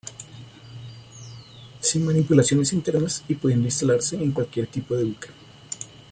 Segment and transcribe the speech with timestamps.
[1.79, 5.27] Sin manipulaciones internas y pudiendo instalarse en cualquier tipo de buque.